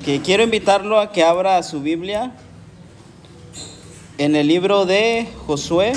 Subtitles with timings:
[0.00, 2.32] Ok, quiero invitarlo a que abra su Biblia
[4.16, 5.92] en el libro de Josué.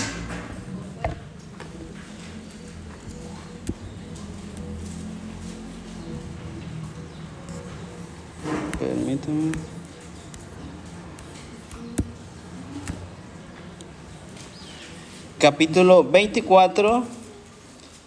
[8.77, 9.53] Permítame.
[15.39, 17.05] Capítulo 24,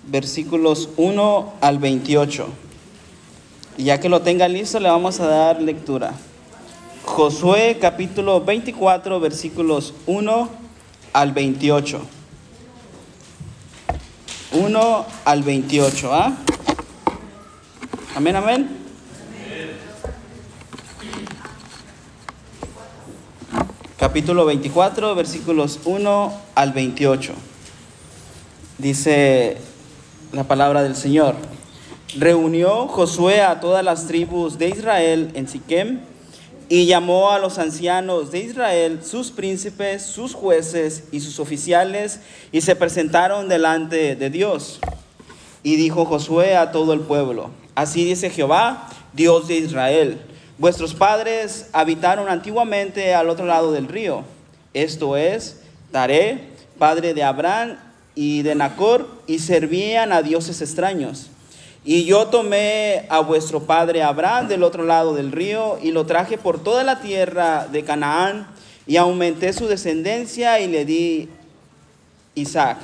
[0.08, 2.65] versículos 1 al 28.
[3.78, 6.14] Y ya que lo tenga listo, le vamos a dar lectura.
[7.04, 10.48] Josué capítulo 24, versículos 1
[11.12, 12.00] al 28.
[14.52, 16.32] 1 al 28, ¿ah?
[18.14, 18.68] Amén, amén.
[23.98, 27.34] Capítulo 24, versículos 1 al 28.
[28.78, 29.58] Dice
[30.32, 31.34] la palabra del Señor.
[32.14, 36.00] Reunió Josué a todas las tribus de Israel en Siquem
[36.68, 42.20] y llamó a los ancianos de Israel, sus príncipes, sus jueces y sus oficiales,
[42.52, 44.80] y se presentaron delante de Dios.
[45.62, 50.20] Y dijo Josué a todo el pueblo, así dice Jehová, Dios de Israel,
[50.58, 54.24] vuestros padres habitaron antiguamente al otro lado del río,
[54.74, 56.40] esto es, Taré,
[56.78, 57.78] padre de Abraham
[58.14, 61.30] y de Nacor, y servían a dioses extraños.
[61.88, 66.36] Y yo tomé a vuestro padre Abraham del otro lado del río y lo traje
[66.36, 68.48] por toda la tierra de Canaán
[68.88, 71.28] y aumenté su descendencia y le di
[72.34, 72.78] Isaac.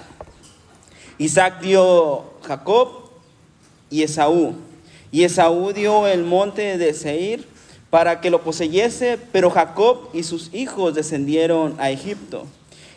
[1.19, 3.11] Isaac dio Jacob
[3.91, 4.55] y Esaú.
[5.11, 7.45] Y Esaú dio el monte de Seir
[7.91, 12.47] para que lo poseyese, pero Jacob y sus hijos descendieron a Egipto.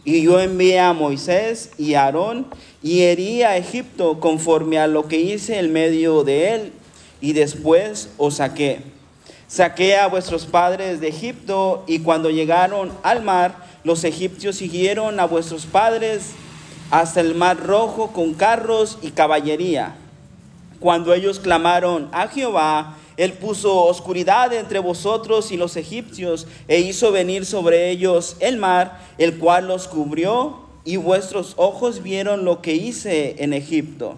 [0.06, 2.46] Y yo envié a Moisés y a Aarón
[2.84, 6.72] y herí a Egipto conforme a lo que hice en medio de él,
[7.20, 8.82] y después os saqué.
[9.48, 15.26] Saqué a vuestros padres de Egipto, y cuando llegaron al mar, los egipcios siguieron a
[15.26, 16.34] vuestros padres
[16.92, 19.96] hasta el mar rojo con carros y caballería.
[20.80, 27.12] Cuando ellos clamaron a Jehová, él puso oscuridad entre vosotros y los egipcios e hizo
[27.12, 32.74] venir sobre ellos el mar, el cual los cubrió y vuestros ojos vieron lo que
[32.74, 34.18] hice en Egipto.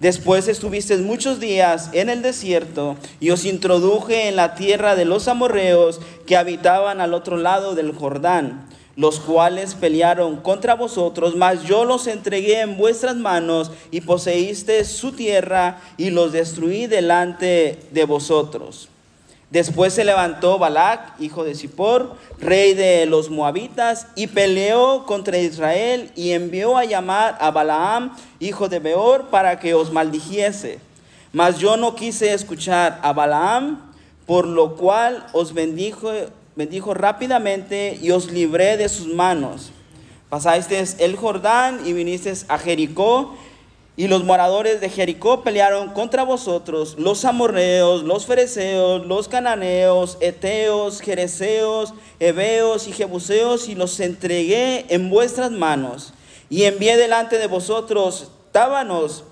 [0.00, 5.26] Después estuvisteis muchos días en el desierto y os introduje en la tierra de los
[5.26, 11.84] amorreos que habitaban al otro lado del Jordán los cuales pelearon contra vosotros, mas yo
[11.84, 18.88] los entregué en vuestras manos y poseíste su tierra y los destruí delante de vosotros.
[19.50, 26.10] Después se levantó Balac, hijo de Zippor, rey de los moabitas, y peleó contra Israel
[26.16, 30.80] y envió a llamar a Balaam, hijo de Beor, para que os maldijese.
[31.32, 33.92] Mas yo no quise escuchar a Balaam,
[34.26, 36.10] por lo cual os bendijo
[36.58, 39.70] bendijo rápidamente y os libré de sus manos.
[40.28, 43.36] Pasasteis el Jordán y vinisteis a Jericó,
[43.96, 51.00] y los moradores de Jericó pelearon contra vosotros, los amorreos, los fereceos, los cananeos, eteos,
[51.00, 56.12] jereceos, heveos y jebuseos, y los entregué en vuestras manos.
[56.50, 59.22] Y envié delante de vosotros tábanos,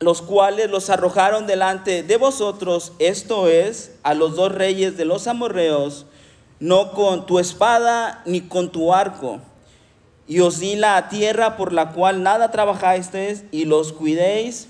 [0.00, 5.26] los cuales los arrojaron delante de vosotros, esto es, a los dos reyes de los
[5.26, 6.06] amorreos,
[6.58, 9.40] no con tu espada ni con tu arco.
[10.26, 14.68] Y os di la tierra por la cual nada trabajasteis, y los cuidéis,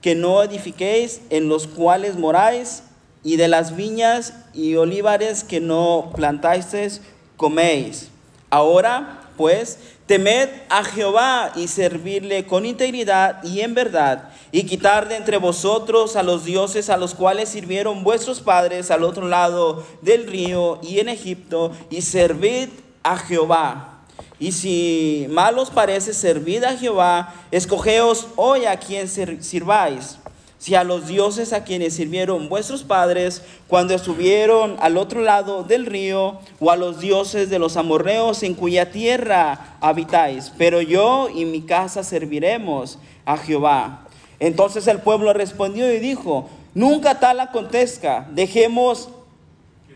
[0.00, 2.82] que no edifiquéis, en los cuales moráis,
[3.22, 7.02] y de las viñas y olivares que no plantasteis,
[7.36, 8.08] coméis.
[8.50, 15.16] Ahora, pues, temed a Jehová y servirle con integridad y en verdad y quitar de
[15.16, 20.26] entre vosotros a los dioses a los cuales sirvieron vuestros padres al otro lado del
[20.26, 22.68] río y en Egipto, y servid
[23.02, 24.00] a Jehová.
[24.38, 30.18] Y si mal os parece servid a Jehová, escogeos hoy a quien sirváis.
[30.62, 35.86] Si a los dioses a quienes sirvieron vuestros padres cuando estuvieron al otro lado del
[35.86, 40.52] río, o a los dioses de los amorreos en cuya tierra habitáis.
[40.56, 44.06] Pero yo y mi casa serviremos a Jehová.
[44.38, 49.08] Entonces el pueblo respondió y dijo, nunca tal acontezca, dejemos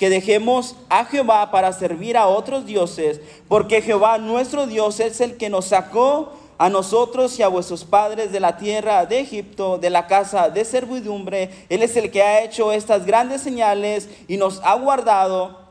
[0.00, 5.36] que dejemos a Jehová para servir a otros dioses, porque Jehová nuestro Dios es el
[5.36, 9.90] que nos sacó a nosotros y a vuestros padres de la tierra de Egipto, de
[9.90, 11.66] la casa de servidumbre.
[11.68, 15.66] Él es el que ha hecho estas grandes señales y nos ha guardado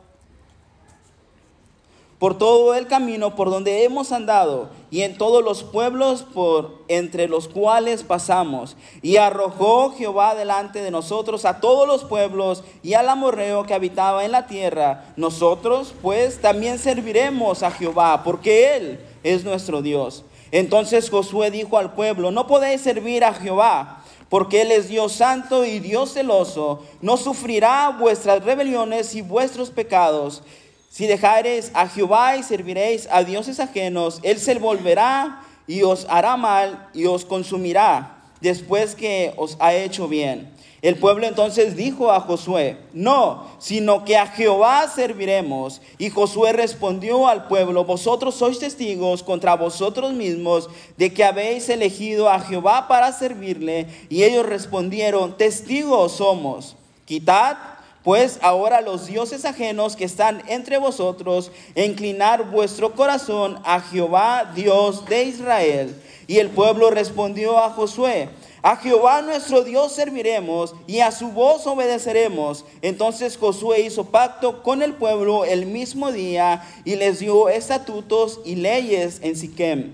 [2.19, 7.27] por todo el camino por donde hemos andado y en todos los pueblos por entre
[7.27, 8.77] los cuales pasamos.
[9.01, 14.23] Y arrojó Jehová delante de nosotros a todos los pueblos y al amorreo que habitaba
[14.23, 15.13] en la tierra.
[15.17, 20.23] Nosotros pues también serviremos a Jehová, porque Él es nuestro Dios.
[20.51, 25.65] Entonces Josué dijo al pueblo, no podéis servir a Jehová porque Él es Dios santo
[25.65, 30.41] y Dios celoso, no sufrirá vuestras rebeliones y vuestros pecados.
[30.89, 36.37] Si dejareis a Jehová y serviréis a dioses ajenos, Él se volverá y os hará
[36.37, 40.54] mal y os consumirá después que os ha hecho bien.
[40.85, 45.81] El pueblo entonces dijo a Josué, no, sino que a Jehová serviremos.
[45.97, 52.29] Y Josué respondió al pueblo, vosotros sois testigos contra vosotros mismos de que habéis elegido
[52.29, 53.87] a Jehová para servirle.
[54.09, 56.75] Y ellos respondieron, testigos somos.
[57.05, 57.57] Quitad
[58.03, 65.03] pues ahora los dioses ajenos que están entre vosotros, inclinar vuestro corazón a Jehová, Dios
[65.07, 65.99] de Israel.
[66.27, 68.29] Y el pueblo respondió a Josué,
[68.65, 72.65] a Jehová nuestro Dios serviremos y a su voz obedeceremos.
[72.81, 78.55] Entonces Josué hizo pacto con el pueblo el mismo día y les dio estatutos y
[78.55, 79.91] leyes en Siquem.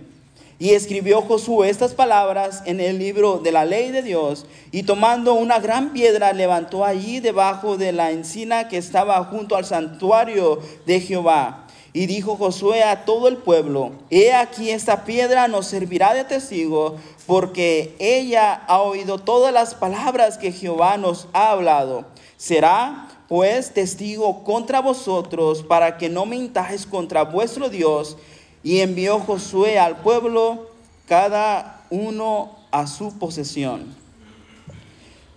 [0.58, 5.34] Y escribió Josué estas palabras en el libro de la ley de Dios, y tomando
[5.34, 11.02] una gran piedra levantó allí debajo de la encina que estaba junto al santuario de
[11.02, 11.61] Jehová.
[11.94, 16.96] Y dijo Josué a todo el pueblo, he aquí esta piedra nos servirá de testigo,
[17.28, 22.06] porque ella ha oído todas las palabras que Jehová nos ha hablado.
[22.38, 28.18] Será pues testigo contra vosotros, para que no mintáis contra vuestro Dios
[28.64, 30.70] y envió Josué al pueblo,
[31.08, 34.01] cada uno a su posesión.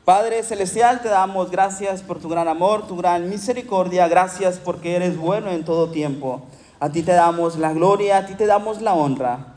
[0.04, 5.16] Padre Celestial, te damos gracias por tu gran amor, tu gran misericordia, gracias porque eres
[5.16, 6.42] bueno en todo tiempo.
[6.78, 9.54] A ti te damos la gloria, a ti te damos la honra.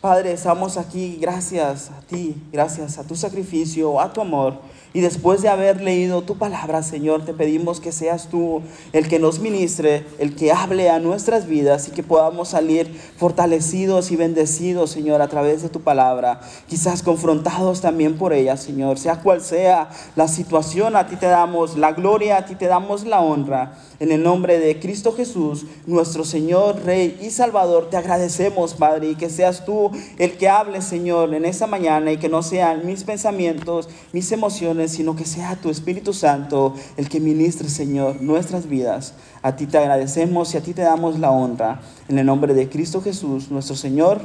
[0.00, 4.54] Padre, estamos aquí gracias a ti, gracias a tu sacrificio, a tu amor.
[4.96, 8.62] Y después de haber leído tu palabra, Señor, te pedimos que seas tú
[8.94, 14.10] el que nos ministre, el que hable a nuestras vidas y que podamos salir fortalecidos
[14.10, 16.40] y bendecidos, Señor, a través de tu palabra.
[16.66, 18.98] Quizás confrontados también por ella, Señor.
[18.98, 23.04] Sea cual sea la situación, a ti te damos la gloria, a ti te damos
[23.04, 23.76] la honra.
[24.00, 29.14] En el nombre de Cristo Jesús, nuestro Señor, Rey y Salvador, te agradecemos, Padre, y
[29.14, 33.04] que seas tú el que hable, Señor, en esta mañana y que no sean mis
[33.04, 39.14] pensamientos, mis emociones, sino que sea tu Espíritu Santo el que ministre, Señor, nuestras vidas.
[39.42, 41.80] A ti te agradecemos y a ti te damos la honra.
[42.08, 44.20] En el nombre de Cristo Jesús, nuestro Señor.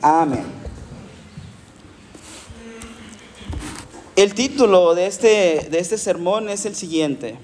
[0.00, 0.44] Amén.
[4.14, 7.38] El título de este, de este sermón es el siguiente.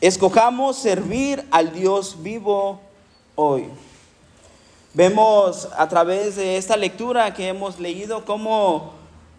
[0.00, 2.80] Escojamos servir al Dios vivo
[3.36, 3.66] hoy.
[4.94, 8.94] Vemos a través de esta lectura que hemos leído cómo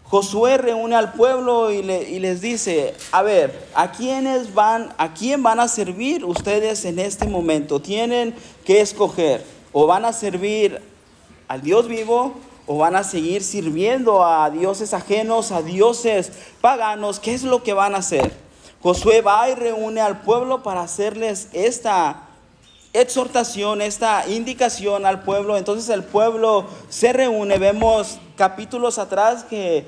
[0.10, 3.92] Josué reúne al pueblo y, les dice, a ver, ¿a
[4.54, 7.82] van, a quién van a servir ustedes en este momento?
[7.82, 8.34] Tienen
[8.66, 9.44] que escoger,
[9.74, 10.82] o van a servir
[11.50, 12.36] al Dios vivo
[12.68, 17.74] o van a seguir sirviendo a dioses ajenos, a dioses paganos, ¿qué es lo que
[17.74, 18.34] van a hacer?
[18.82, 22.27] Josué va y reúne al pueblo para hacerles esta
[23.02, 25.58] exhortación, esta indicación al pueblo.
[25.58, 27.58] Entonces el pueblo se reúne.
[27.58, 29.86] Vemos capítulos atrás que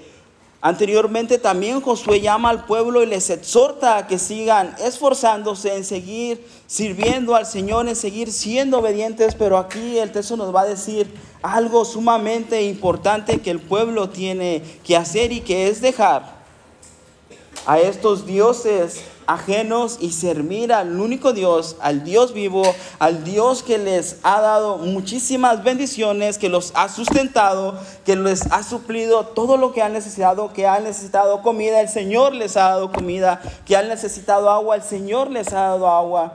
[0.61, 6.45] anteriormente también Josué llama al pueblo y les exhorta a que sigan esforzándose en seguir
[6.67, 9.35] sirviendo al Señor, en seguir siendo obedientes.
[9.35, 14.61] Pero aquí el texto nos va a decir algo sumamente importante que el pueblo tiene
[14.83, 16.38] que hacer y que es dejar
[17.65, 22.63] a estos dioses ajenos y servir al único Dios, al Dios vivo,
[22.97, 28.63] al Dios que les ha dado muchísimas bendiciones, que los ha sustentado, que les ha
[28.63, 32.91] suplido todo lo que han necesitado, que han necesitado comida, el Señor les ha dado
[32.91, 36.33] comida, que han necesitado agua, el Señor les ha dado agua.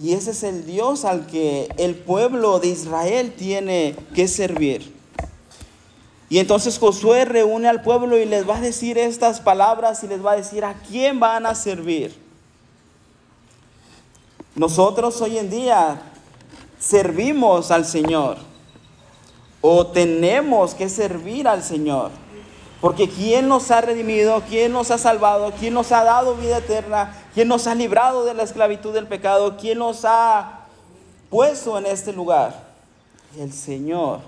[0.00, 4.99] Y ese es el Dios al que el pueblo de Israel tiene que servir.
[6.30, 10.24] Y entonces Josué reúne al pueblo y les va a decir estas palabras y les
[10.24, 12.16] va a decir a quién van a servir.
[14.54, 16.00] Nosotros hoy en día
[16.78, 18.38] servimos al Señor
[19.60, 22.12] o tenemos que servir al Señor.
[22.80, 24.40] Porque ¿quién nos ha redimido?
[24.48, 25.52] ¿Quién nos ha salvado?
[25.58, 27.12] ¿Quién nos ha dado vida eterna?
[27.34, 29.56] ¿Quién nos ha librado de la esclavitud del pecado?
[29.56, 30.66] ¿Quién nos ha
[31.28, 32.70] puesto en este lugar?
[33.36, 34.20] El Señor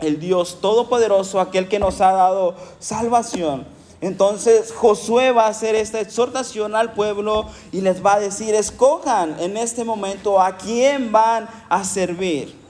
[0.00, 3.66] el Dios Todopoderoso, aquel que nos ha dado salvación.
[4.00, 9.38] Entonces Josué va a hacer esta exhortación al pueblo y les va a decir, escojan
[9.38, 12.60] en este momento a quién van a servir.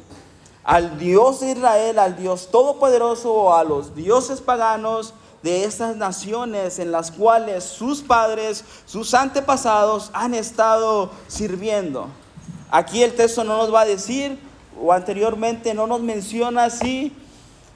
[0.63, 6.79] Al Dios de Israel, al Dios todopoderoso o a los dioses paganos de estas naciones
[6.79, 12.09] en las cuales sus padres, sus antepasados han estado sirviendo.
[12.71, 14.39] Aquí el texto no nos va a decir,
[14.83, 17.13] o anteriormente no nos menciona así,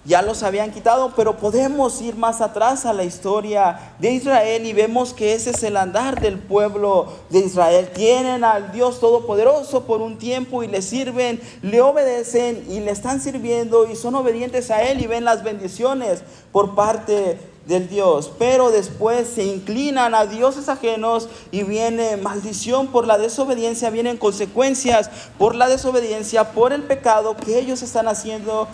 [0.05, 4.73] ya los habían quitado, pero podemos ir más atrás a la historia de Israel y
[4.73, 7.91] vemos que ese es el andar del pueblo de Israel.
[7.93, 13.21] Tienen al Dios Todopoderoso por un tiempo y le sirven, le obedecen y le están
[13.21, 16.23] sirviendo y son obedientes a Él y ven las bendiciones
[16.53, 18.31] por parte del Dios.
[18.39, 25.11] Pero después se inclinan a dioses ajenos y viene maldición por la desobediencia, vienen consecuencias
[25.39, 28.69] por la desobediencia, por el pecado que ellos están haciendo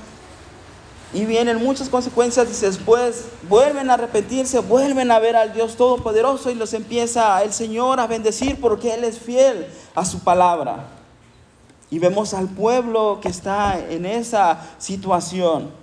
[1.14, 6.50] y vienen muchas consecuencias y después vuelven a arrepentirse, vuelven a ver al Dios Todopoderoso
[6.50, 10.86] y los empieza el Señor a bendecir porque Él es fiel a su palabra.
[11.90, 15.81] Y vemos al pueblo que está en esa situación.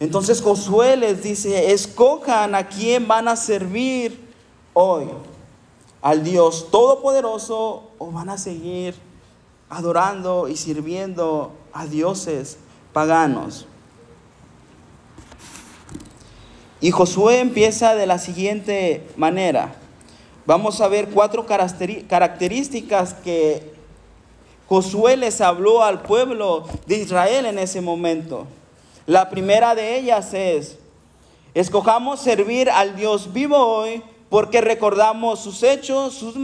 [0.00, 4.18] Entonces Josué les dice, escojan a quién van a servir
[4.72, 5.04] hoy.
[6.00, 8.94] Al Dios Todopoderoso o van a seguir
[9.68, 12.56] adorando y sirviendo a dioses
[12.94, 13.66] paganos.
[16.80, 19.74] Y Josué empieza de la siguiente manera.
[20.46, 23.74] Vamos a ver cuatro características que
[24.66, 28.46] Josué les habló al pueblo de Israel en ese momento.
[29.10, 30.78] La primera de ellas es,
[31.52, 36.34] escojamos servir al Dios vivo hoy porque recordamos sus hechos, sus,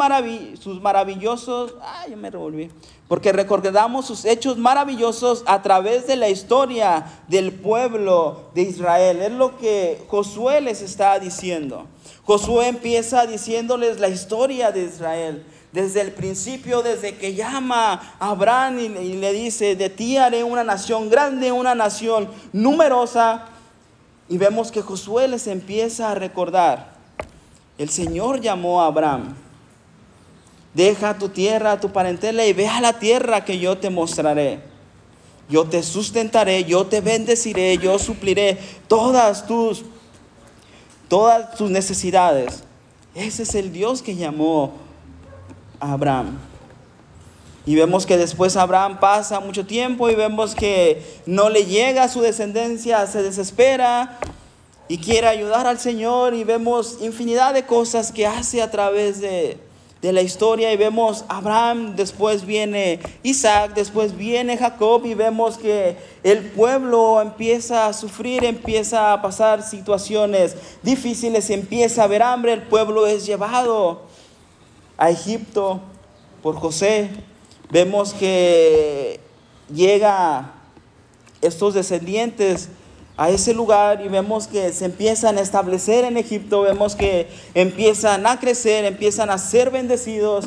[0.58, 2.68] sus maravillosos, ay, me revolví,
[3.06, 9.22] porque recordamos sus hechos maravillosos a través de la historia del pueblo de Israel.
[9.22, 11.86] Es lo que Josué les está diciendo.
[12.24, 15.46] Josué empieza diciéndoles la historia de Israel.
[15.76, 20.64] Desde el principio, desde que llama a Abraham y, le dice, de ti haré una
[20.64, 23.44] nación grande, una nación numerosa.
[24.26, 26.96] Y vemos que Josué les empieza a recordar
[27.76, 29.34] el Señor llamó a Abraham.
[30.72, 34.60] Deja tu tierra, tu parentela y ve a la tierra que yo te mostraré.
[35.50, 38.56] Yo te sustentaré, yo te bendeciré, yo supliré
[38.88, 39.84] todas tus
[41.08, 42.64] todas tus necesidades.
[43.14, 44.85] Ese es el Dios que llamó
[45.80, 46.38] a Abraham.
[47.66, 52.08] Y vemos que después Abraham pasa mucho tiempo y vemos que no le llega a
[52.08, 54.18] su descendencia, se desespera
[54.88, 59.58] y quiere ayudar al Señor y vemos infinidad de cosas que hace a través de,
[60.02, 66.44] la historia y vemos Abraham, después viene Isaac, después viene Jacob y vemos que el
[66.50, 70.54] pueblo empieza a sufrir, empieza a pasar situaciones
[70.84, 74.05] difíciles, empieza a haber hambre, el pueblo es llevado
[74.96, 75.80] a Egipto
[76.42, 77.10] por José.
[77.70, 79.20] Vemos que
[79.72, 80.52] llega
[81.40, 82.68] estos descendientes
[83.16, 88.26] a ese lugar y vemos que se empiezan a establecer en Egipto, vemos que empiezan
[88.26, 90.46] a crecer, empiezan a ser bendecidos.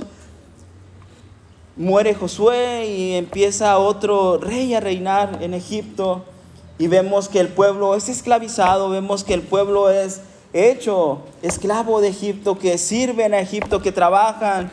[1.76, 6.26] Muere Josué y empieza otro rey a reinar en Egipto
[6.78, 10.22] y vemos que el pueblo es esclavizado, vemos que el pueblo es
[10.54, 14.72] hecho esclavo de Egipto, que sirven a Egipto, que trabajan.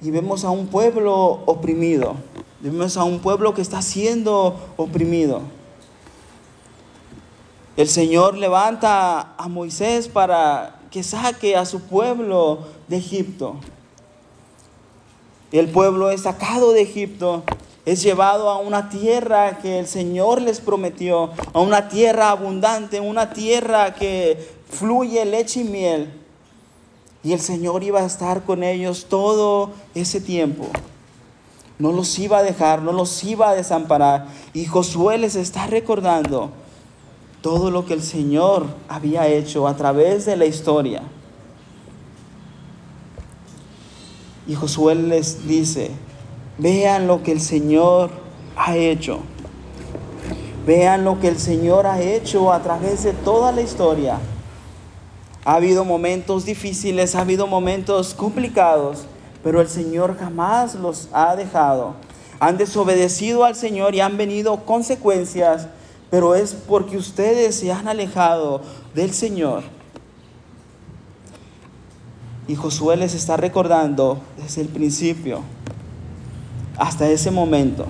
[0.00, 2.16] Y vemos a un pueblo oprimido.
[2.60, 5.42] Vemos a un pueblo que está siendo oprimido.
[7.76, 13.56] El Señor levanta a Moisés para que saque a su pueblo de Egipto.
[15.52, 17.44] El pueblo es sacado de Egipto,
[17.90, 23.30] es llevado a una tierra que el Señor les prometió, a una tierra abundante, una
[23.32, 26.12] tierra que fluye leche y miel.
[27.22, 30.66] Y el Señor iba a estar con ellos todo ese tiempo
[31.78, 34.26] no los iba a dejar, no los iba a desamparar.
[34.52, 36.50] Y Josué les está recordando
[37.40, 41.02] todo lo que el Señor había hecho a través de la historia.
[44.46, 45.92] Y Josué les dice,
[46.58, 48.10] vean lo que el Señor
[48.56, 49.20] ha hecho.
[50.66, 54.18] Vean lo que el Señor ha hecho a través de toda la historia.
[55.44, 59.06] Ha habido momentos difíciles, ha habido momentos complicados,
[59.42, 61.94] pero el Señor jamás los ha dejado.
[62.40, 65.68] Han desobedecido al Señor y han venido consecuencias,
[66.10, 68.60] pero es porque ustedes se han alejado
[68.94, 69.62] del Señor.
[72.46, 75.42] Y Josué les está recordando desde el principio
[76.78, 77.86] hasta ese momento.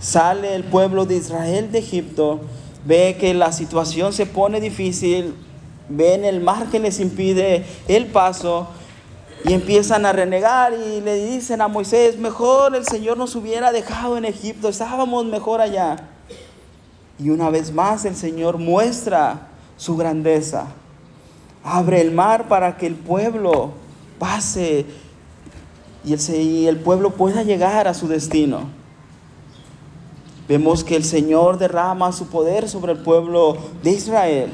[0.00, 2.40] Sale el pueblo de Israel de Egipto,
[2.84, 5.34] ve que la situación se pone difícil,
[5.88, 8.68] ven el mar que les impide el paso
[9.44, 14.16] y empiezan a renegar y le dicen a Moisés, mejor el Señor nos hubiera dejado
[14.16, 15.96] en Egipto, estábamos mejor allá.
[17.18, 20.66] Y una vez más el Señor muestra su grandeza.
[21.64, 23.72] Abre el mar para que el pueblo
[24.18, 24.86] pase
[26.08, 28.62] y el, y el pueblo pueda llegar a su destino.
[30.48, 34.50] Vemos que el Señor derrama su poder sobre el pueblo de Israel.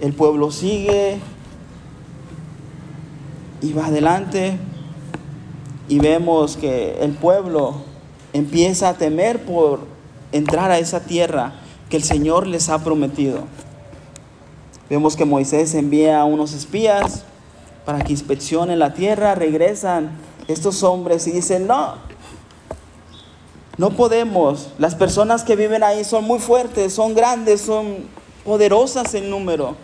[0.00, 1.18] El pueblo sigue
[3.62, 4.58] y va adelante
[5.88, 7.76] y vemos que el pueblo
[8.32, 9.86] empieza a temer por
[10.32, 11.54] entrar a esa tierra
[11.88, 13.44] que el Señor les ha prometido.
[14.90, 17.24] Vemos que Moisés envía a unos espías
[17.84, 20.10] para que inspeccionen la tierra, regresan
[20.48, 21.94] estos hombres y dicen, no,
[23.76, 28.06] no podemos, las personas que viven ahí son muy fuertes, son grandes, son
[28.44, 29.76] poderosas en número.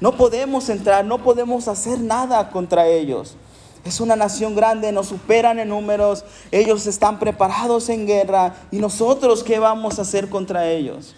[0.00, 3.36] No podemos entrar, no podemos hacer nada contra ellos.
[3.84, 9.42] Es una nación grande, nos superan en números, ellos están preparados en guerra y nosotros
[9.42, 11.14] qué vamos a hacer contra ellos.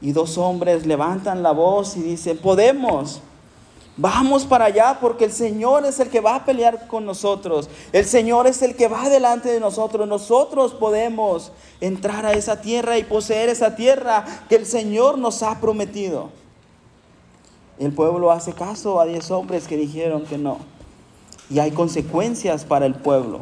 [0.00, 3.20] Y dos hombres levantan la voz y dicen, podemos,
[3.96, 8.04] vamos para allá porque el Señor es el que va a pelear con nosotros, el
[8.04, 13.04] Señor es el que va delante de nosotros, nosotros podemos entrar a esa tierra y
[13.04, 16.30] poseer esa tierra que el Señor nos ha prometido.
[17.78, 20.58] El pueblo hace caso a diez hombres que dijeron que no.
[21.50, 23.40] Y hay consecuencias para el pueblo.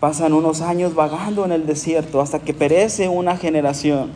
[0.00, 4.10] Pasan unos años vagando en el desierto hasta que perece una generación.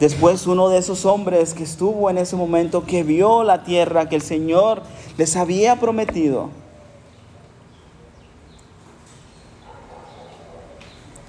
[0.00, 4.16] Después uno de esos hombres que estuvo en ese momento, que vio la tierra que
[4.16, 4.82] el Señor
[5.18, 6.48] les había prometido,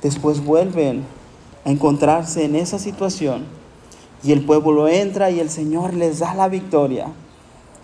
[0.01, 1.03] después vuelven
[1.65, 3.45] a encontrarse en esa situación
[4.23, 7.07] y el pueblo entra y el Señor les da la victoria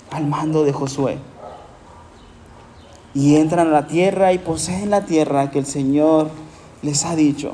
[0.09, 1.17] al mando de Josué.
[3.13, 6.29] Y entran a la tierra y poseen la tierra que el Señor
[6.81, 7.51] les ha dicho.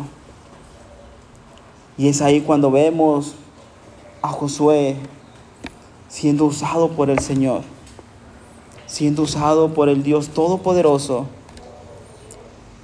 [1.98, 3.36] Y es ahí cuando vemos
[4.22, 4.96] a Josué
[6.08, 7.62] siendo usado por el Señor,
[8.86, 11.28] siendo usado por el Dios Todopoderoso.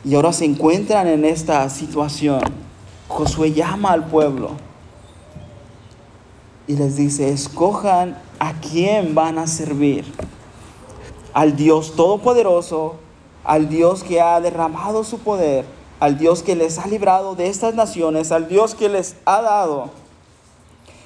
[0.03, 2.41] Y ahora se encuentran en esta situación.
[3.07, 4.51] Josué llama al pueblo
[6.67, 10.05] y les dice, escojan a quién van a servir.
[11.33, 12.95] Al Dios Todopoderoso,
[13.43, 15.65] al Dios que ha derramado su poder,
[15.99, 19.91] al Dios que les ha librado de estas naciones, al Dios que les ha dado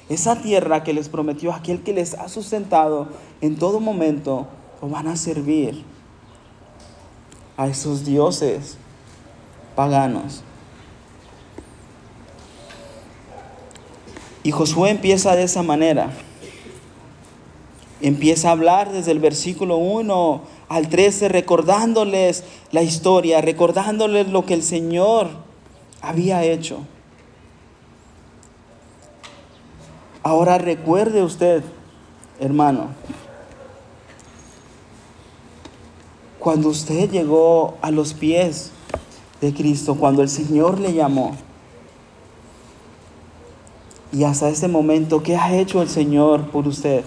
[0.08, 3.08] esa tierra que les prometió, aquel que les ha sustentado
[3.40, 4.46] en todo momento,
[4.80, 5.82] o van a servir
[7.56, 8.76] a esos dioses
[9.74, 10.42] paganos.
[14.42, 16.10] Y Josué empieza de esa manera.
[18.02, 24.54] Empieza a hablar desde el versículo 1 al 13, recordándoles la historia, recordándoles lo que
[24.54, 25.28] el Señor
[26.00, 26.80] había hecho.
[30.22, 31.62] Ahora recuerde usted,
[32.40, 32.88] hermano,
[36.38, 38.70] cuando usted llegó a los pies
[39.40, 41.36] de Cristo, cuando el Señor le llamó,
[44.12, 47.04] y hasta este momento, ¿qué ha hecho el Señor por usted?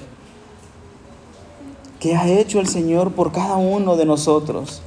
[2.00, 4.82] ¿Qué ha hecho el Señor por cada uno de nosotros?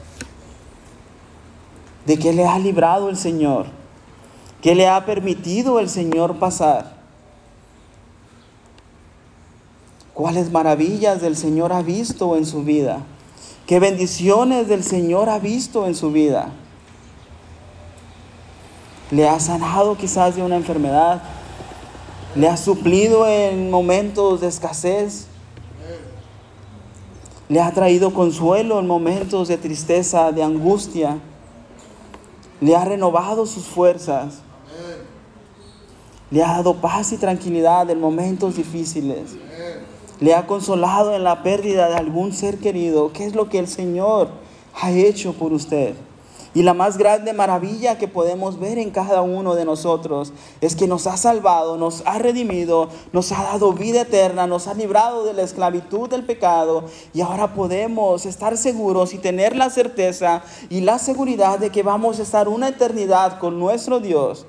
[2.06, 3.66] ¿De qué le ha librado el Señor?
[4.62, 6.98] ¿Qué le ha permitido el Señor pasar?
[10.14, 13.00] ¿Cuáles maravillas del Señor ha visto en su vida?
[13.66, 16.50] ¿Qué bendiciones del Señor ha visto en su vida?
[19.10, 21.22] ¿Le ha sanado quizás de una enfermedad?
[22.34, 25.26] le ha suplido en momentos de escasez.
[27.50, 31.18] Le ha traído consuelo en momentos de tristeza, de angustia.
[32.60, 34.38] Le ha renovado sus fuerzas.
[36.30, 39.36] Le ha dado paz y tranquilidad en momentos difíciles.
[40.20, 43.12] Le ha consolado en la pérdida de algún ser querido.
[43.12, 44.28] ¿Qué es lo que el Señor
[44.80, 45.96] ha hecho por usted?
[46.52, 50.88] Y la más grande maravilla que podemos ver en cada uno de nosotros es que
[50.88, 55.32] nos ha salvado, nos ha redimido, nos ha dado vida eterna, nos ha librado de
[55.32, 60.98] la esclavitud del pecado y ahora podemos estar seguros y tener la certeza y la
[60.98, 64.44] seguridad de que vamos a estar una eternidad con nuestro Dios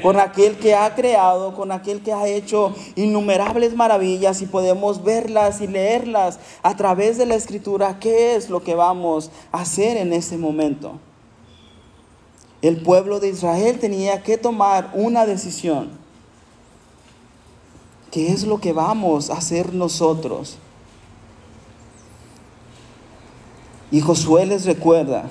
[0.00, 5.60] con aquel que ha creado, con aquel que ha hecho innumerables maravillas y podemos verlas
[5.60, 10.12] y leerlas a través de la escritura, qué es lo que vamos a hacer en
[10.12, 10.98] este momento.
[12.62, 15.90] El pueblo de Israel tenía que tomar una decisión.
[18.12, 20.58] ¿Qué es lo que vamos a hacer nosotros?
[23.90, 25.28] Y Josué les recuerda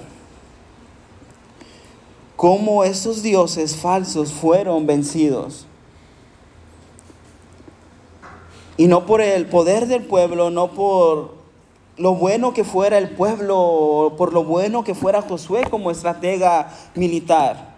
[2.36, 5.66] cómo esos dioses falsos fueron vencidos.
[8.78, 11.41] Y no por el poder del pueblo, no por
[11.98, 17.76] lo bueno que fuera el pueblo, por lo bueno que fuera Josué como estratega militar.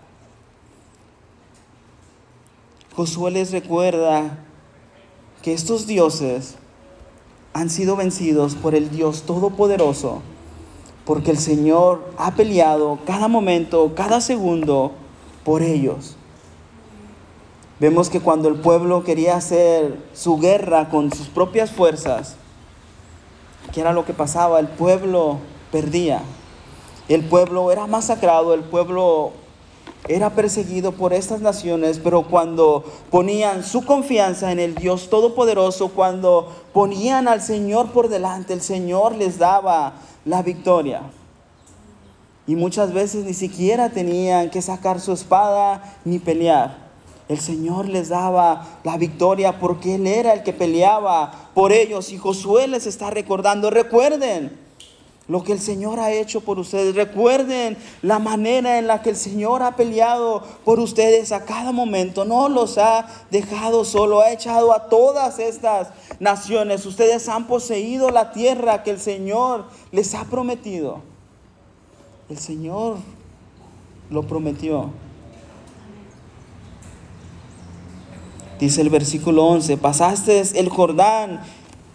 [2.95, 4.37] Josué les recuerda
[5.41, 6.55] que estos dioses
[7.53, 10.21] han sido vencidos por el Dios Todopoderoso,
[11.05, 14.91] porque el Señor ha peleado cada momento, cada segundo
[15.43, 16.15] por ellos.
[17.79, 22.37] Vemos que cuando el pueblo quería hacer su guerra con sus propias fuerzas,
[23.71, 24.59] ¿qué era lo que pasaba?
[24.59, 25.37] El pueblo
[25.71, 26.21] perdía.
[27.07, 29.33] El pueblo era masacrado, el pueblo
[30.07, 36.51] era perseguido por estas naciones, pero cuando ponían su confianza en el Dios Todopoderoso, cuando
[36.73, 39.93] ponían al Señor por delante, el Señor les daba
[40.25, 41.03] la victoria.
[42.45, 46.82] Y muchas veces ni siquiera tenían que sacar su espada ni pelear.
[47.29, 52.11] El Señor les daba la victoria porque Él era el que peleaba por ellos.
[52.11, 54.63] Y Josué les está recordando, recuerden
[55.27, 56.95] lo que el Señor ha hecho por ustedes.
[56.95, 62.25] Recuerden la manera en la que el Señor ha peleado por ustedes a cada momento.
[62.25, 66.85] No los ha dejado solo, ha echado a todas estas naciones.
[66.85, 71.01] Ustedes han poseído la tierra que el Señor les ha prometido.
[72.29, 72.97] El Señor
[74.09, 74.91] lo prometió.
[78.63, 81.41] Dice el versículo 11, pasaste el Jordán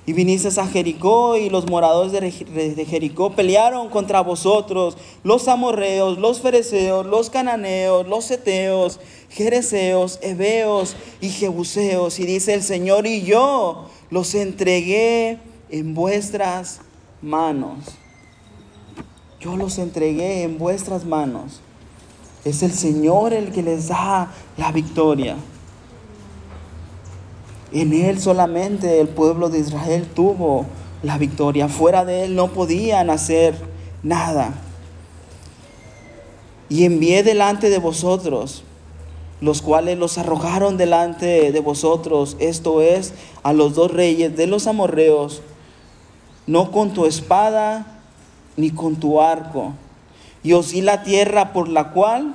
[0.05, 6.43] y viniste a Jericó y los moradores de Jericó pelearon contra vosotros, los amorreos, los
[6.43, 9.01] fereceos, los cananeos, los eteos,
[9.31, 12.21] jereceos, heveos y jebuseos.
[12.21, 15.39] Y dice el Señor, y yo los entregué
[15.71, 16.83] en vuestras
[17.23, 17.79] manos.
[19.41, 21.63] Yo los entregué en vuestras manos.
[22.45, 25.39] Es el Señor el que les da la victoria.
[27.73, 30.67] En Él solamente el pueblo de Israel tuvo
[31.03, 31.69] la victoria.
[31.69, 33.55] Fuera de Él no podían hacer
[34.03, 34.55] nada.
[36.69, 38.63] Y envié delante de vosotros,
[39.41, 44.67] los cuales los arrojaron delante de vosotros, esto es, a los dos reyes de los
[44.67, 45.43] amorreos,
[46.47, 48.01] no con tu espada
[48.57, 49.75] ni con tu arco.
[50.43, 52.35] Y os di la tierra por la cual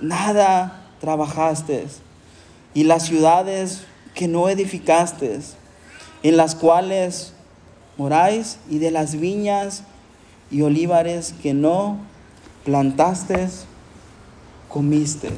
[0.00, 1.86] nada trabajaste,
[2.74, 3.84] y las ciudades
[4.14, 5.40] que no edificaste,
[6.22, 7.32] en las cuales
[7.96, 9.84] moráis, y de las viñas
[10.50, 11.98] y olivares que no
[12.64, 13.48] plantaste,
[14.68, 15.30] comiste.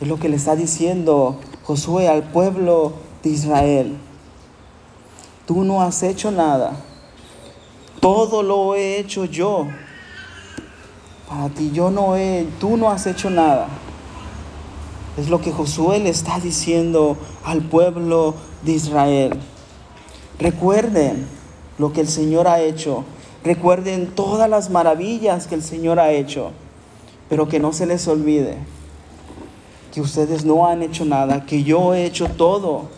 [0.00, 3.96] Es lo que le está diciendo Josué al pueblo de Israel.
[5.46, 6.72] Tú no has hecho nada.
[8.00, 9.68] Todo lo he hecho yo.
[11.28, 13.68] Para ti yo no he, tú no has hecho nada.
[15.16, 19.38] Es lo que Josué le está diciendo al pueblo de Israel.
[20.38, 21.26] Recuerden
[21.78, 23.04] lo que el Señor ha hecho.
[23.44, 26.52] Recuerden todas las maravillas que el Señor ha hecho.
[27.28, 28.58] Pero que no se les olvide
[29.92, 32.88] que ustedes no han hecho nada, que yo he hecho todo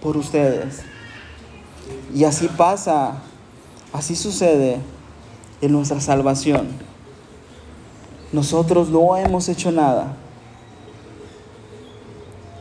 [0.00, 0.82] por ustedes.
[2.14, 3.22] Y así pasa,
[3.92, 4.78] así sucede
[5.60, 6.68] en nuestra salvación.
[8.32, 10.16] Nosotros no hemos hecho nada.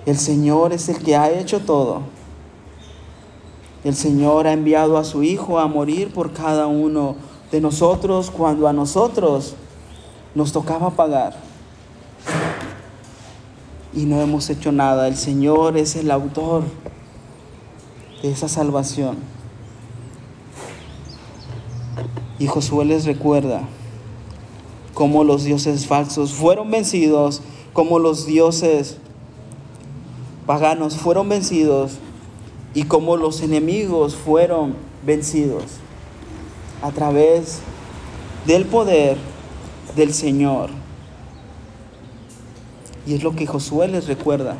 [0.06, 2.02] El Señor es el que ha hecho todo.
[3.84, 7.16] El Señor ha enviado a su Hijo a morir por cada uno
[7.52, 9.56] de nosotros cuando a nosotros
[10.34, 11.36] nos tocaba pagar.
[13.94, 15.08] Y no hemos hecho nada.
[15.08, 16.64] El Señor es el autor
[18.22, 19.18] de esa salvación.
[22.40, 23.62] Y Josué les recuerda
[24.96, 27.42] cómo los dioses falsos fueron vencidos,
[27.74, 28.98] cómo los dioses
[30.46, 31.94] paganos fueron vencidos
[32.74, 34.76] y como los enemigos fueron
[35.06, 35.64] vencidos
[36.82, 37.60] a través
[38.46, 39.18] del poder
[39.96, 40.70] del Señor.
[43.06, 44.58] Y es lo que Josué les recuerda.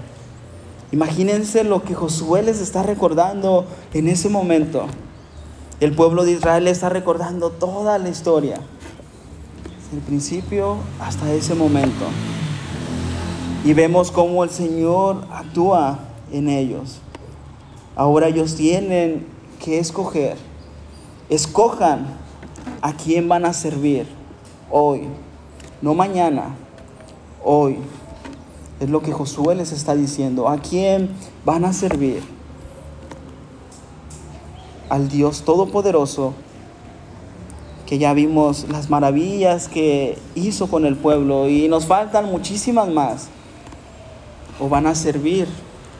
[0.91, 4.88] Imagínense lo que Josué les está recordando en ese momento.
[5.80, 12.06] El pueblo de Israel está recordando toda la historia, desde el principio hasta ese momento.
[13.63, 16.00] Y vemos cómo el Señor actúa
[16.32, 17.00] en ellos.
[17.95, 19.28] Ahora ellos tienen
[19.63, 20.36] que escoger.
[21.30, 22.08] Escojan
[22.82, 24.08] a quién van a servir
[24.71, 25.08] hoy.
[25.82, 26.56] no mañana,
[27.43, 27.78] hoy.
[28.80, 30.50] Es lo que Josué les está diciendo.
[30.50, 31.12] ¿A quién
[31.45, 32.24] van a servir?
[34.89, 36.34] Al Dios Todopoderoso,
[37.86, 43.30] que ya vimos las maravillas que hizo con el pueblo y nos faltan muchísimas más.
[44.62, 45.47] O van a servir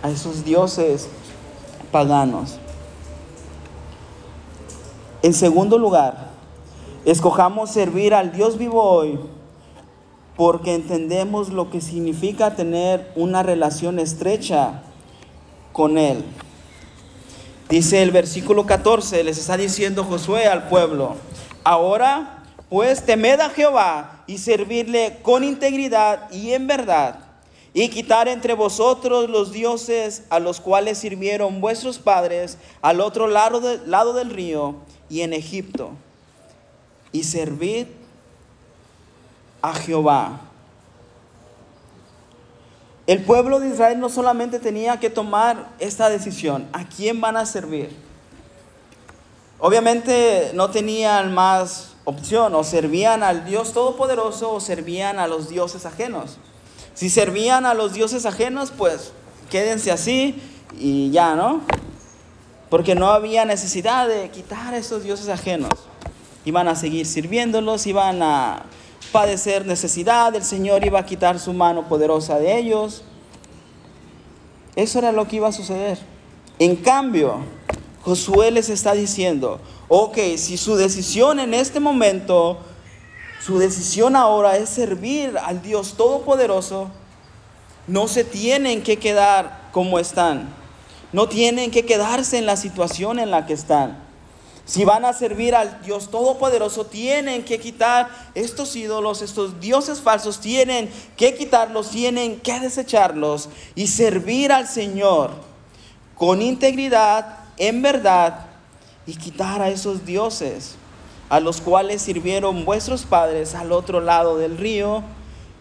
[0.02, 1.10] a esos dioses
[1.91, 2.58] paganos.
[5.21, 6.30] En segundo lugar,
[7.04, 9.19] escojamos servir al Dios vivo hoy
[10.36, 14.84] porque entendemos lo que significa tener una relación estrecha
[15.74, 16.24] con Él.
[17.69, 21.15] Dice el versículo 14, les está diciendo Josué al pueblo,
[21.63, 27.31] ahora pues temed a Jehová y servirle con integridad y en verdad,
[27.73, 33.62] y quitar entre vosotros los dioses a los cuales sirvieron vuestros padres al otro lado,
[33.86, 34.75] lado del río
[35.10, 35.91] y en Egipto,
[37.12, 37.88] y servid
[39.62, 40.41] a Jehová.
[43.07, 47.45] El pueblo de Israel no solamente tenía que tomar esta decisión, ¿a quién van a
[47.45, 47.89] servir?
[49.60, 55.86] Obviamente no tenían más opción, o servían al Dios Todopoderoso o servían a los dioses
[55.86, 56.38] ajenos.
[57.01, 59.11] Si servían a los dioses ajenos, pues
[59.49, 60.39] quédense así
[60.77, 61.61] y ya, ¿no?
[62.69, 65.71] Porque no había necesidad de quitar a esos dioses ajenos.
[66.45, 68.65] Iban a seguir sirviéndolos, iban a
[69.11, 73.03] padecer necesidad, el Señor iba a quitar su mano poderosa de ellos.
[74.75, 75.97] Eso era lo que iba a suceder.
[76.59, 77.37] En cambio,
[78.03, 82.59] Josué les está diciendo, ok, si su decisión en este momento,
[83.43, 86.91] su decisión ahora es servir al Dios Todopoderoso,
[87.88, 90.54] no se tienen que quedar como están,
[91.12, 93.97] no tienen que quedarse en la situación en la que están.
[94.65, 100.39] Si van a servir al Dios Todopoderoso, tienen que quitar estos ídolos, estos dioses falsos,
[100.39, 105.32] tienen que quitarlos, tienen que desecharlos y servir al Señor
[106.13, 108.45] con integridad, en verdad,
[109.08, 110.75] y quitar a esos dioses
[111.32, 115.02] a los cuales sirvieron vuestros padres al otro lado del río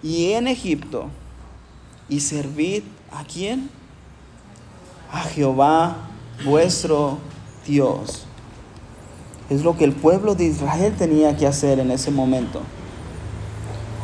[0.03, 1.07] y en Egipto.
[2.09, 3.71] Y servid a quién?
[5.13, 5.95] A Jehová
[6.45, 7.19] vuestro
[7.65, 8.25] Dios.
[9.49, 12.63] Es lo que el pueblo de Israel tenía que hacer en ese momento.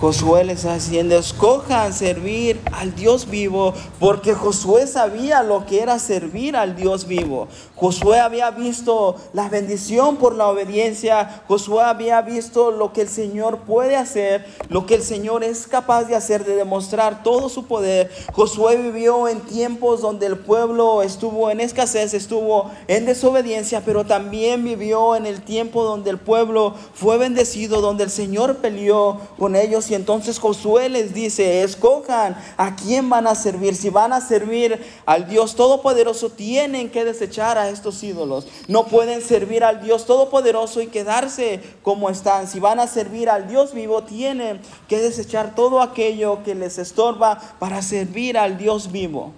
[0.00, 5.98] Josué les está diciendo, escojan servir al Dios vivo, porque Josué sabía lo que era
[5.98, 7.48] servir al Dios vivo.
[7.76, 13.60] Josué había visto la bendición por la obediencia, Josué había visto lo que el Señor
[13.60, 18.10] puede hacer, lo que el Señor es capaz de hacer, de demostrar todo su poder.
[18.34, 24.62] Josué vivió en tiempos donde el pueblo estuvo en escasez, estuvo en desobediencia, pero también
[24.62, 29.85] vivió en el tiempo donde el pueblo fue bendecido, donde el Señor peleó con ellos
[29.90, 33.74] y entonces Josué les dice, escojan a quién van a servir.
[33.74, 38.46] Si van a servir al Dios Todopoderoso, tienen que desechar a estos ídolos.
[38.68, 42.48] No pueden servir al Dios Todopoderoso y quedarse como están.
[42.48, 47.40] Si van a servir al Dios vivo, tienen que desechar todo aquello que les estorba
[47.58, 49.32] para servir al Dios vivo.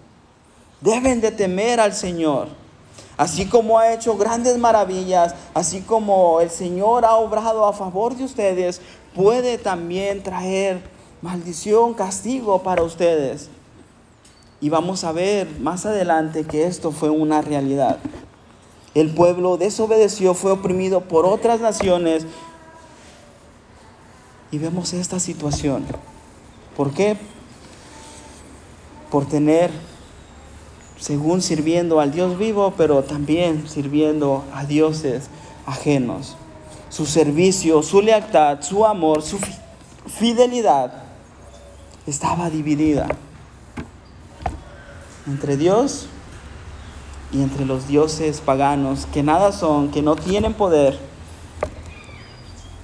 [0.80, 2.48] Deben de temer al Señor.
[3.18, 8.22] Así como ha hecho grandes maravillas, así como el Señor ha obrado a favor de
[8.22, 8.80] ustedes,
[9.18, 10.80] puede también traer
[11.22, 13.50] maldición, castigo para ustedes.
[14.60, 17.98] Y vamos a ver más adelante que esto fue una realidad.
[18.94, 22.26] El pueblo desobedeció, fue oprimido por otras naciones.
[24.52, 25.84] Y vemos esta situación.
[26.76, 27.16] ¿Por qué?
[29.10, 29.72] Por tener,
[31.00, 35.28] según sirviendo al Dios vivo, pero también sirviendo a dioses
[35.66, 36.36] ajenos
[36.88, 39.38] su servicio, su lealtad, su amor, su
[40.06, 40.92] fidelidad
[42.06, 43.06] estaba dividida
[45.26, 46.06] entre Dios
[47.32, 50.98] y entre los dioses paganos que nada son, que no tienen poder.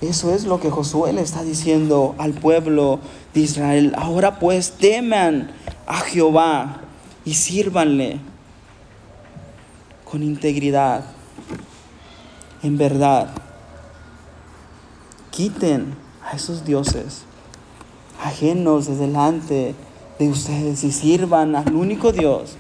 [0.03, 3.01] Eso es lo que Josué le está diciendo al pueblo
[3.33, 3.95] de Israel.
[3.97, 5.51] Ahora pues teman
[5.87, 6.83] a Jehová
[7.25, 8.21] y sírvanle
[10.05, 11.07] con integridad,
[12.63, 13.31] en verdad
[15.35, 17.25] quiten a esos dioses
[18.23, 19.75] ajenos de delante
[20.19, 22.57] de ustedes y sirvan al único Dios,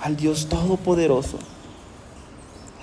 [0.00, 1.38] al Dios todopoderoso.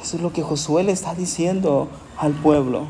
[0.01, 2.87] Eso es lo que Josué le está diciendo al pueblo.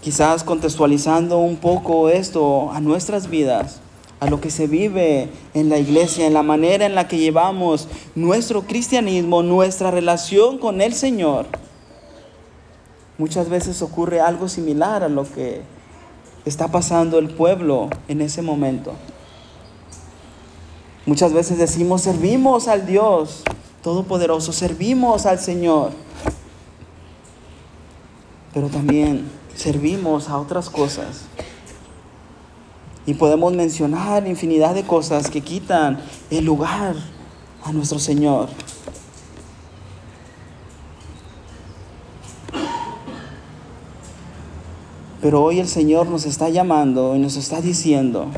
[0.00, 3.80] Quizás contextualizando un poco esto a nuestras vidas,
[4.18, 7.86] a lo que se vive en la iglesia, en la manera en la que llevamos
[8.14, 11.46] nuestro cristianismo, nuestra relación con el Señor
[13.20, 15.60] muchas veces ocurre algo similar a lo que
[16.46, 18.94] está pasando el pueblo en ese momento.
[21.04, 23.42] Muchas veces decimos, servimos al Dios
[23.82, 25.92] Todopoderoso, servimos al Señor,
[28.54, 31.26] pero también servimos a otras cosas.
[33.04, 36.94] Y podemos mencionar infinidad de cosas que quitan el lugar
[37.64, 38.48] a nuestro Señor.
[45.20, 48.28] Pero hoy el Señor nos está llamando y nos está diciendo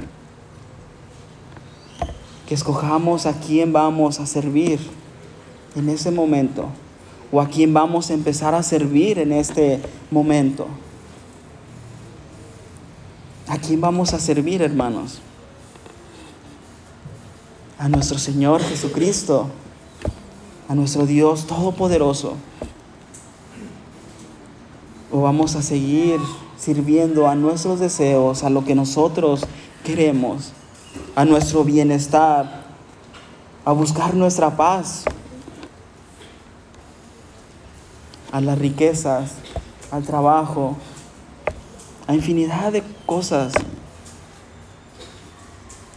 [2.48, 4.80] que escojamos a quién vamos a servir
[5.76, 6.66] en ese momento
[7.30, 10.66] o a quién vamos a empezar a servir en este momento.
[13.46, 15.20] ¿A quién vamos a servir, hermanos?
[17.78, 19.48] A nuestro Señor Jesucristo,
[20.68, 22.34] a nuestro Dios Todopoderoso.
[25.10, 26.18] ¿O vamos a seguir
[26.62, 29.44] sirviendo a nuestros deseos, a lo que nosotros
[29.82, 30.52] queremos,
[31.16, 32.66] a nuestro bienestar,
[33.64, 35.02] a buscar nuestra paz,
[38.30, 39.32] a las riquezas,
[39.90, 40.76] al trabajo,
[42.06, 43.52] a infinidad de cosas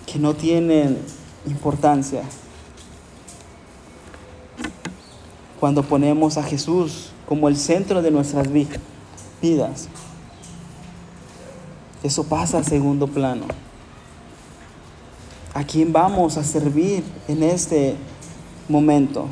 [0.07, 0.97] que no tienen
[1.45, 2.23] importancia.
[5.59, 8.47] Cuando ponemos a Jesús como el centro de nuestras
[9.41, 9.89] vidas.
[12.05, 13.45] Eso pasa a segundo plano.
[15.55, 17.95] ¿A quién vamos a servir en este
[18.69, 19.25] momento?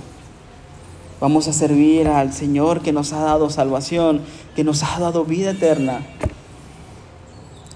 [1.22, 4.22] Vamos a servir al Señor que nos ha dado salvación,
[4.56, 6.00] que nos ha dado vida eterna,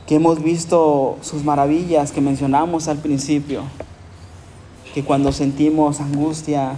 [0.08, 3.66] que hemos visto sus maravillas que mencionamos al principio,
[4.96, 6.72] que cuando sentimos angustia,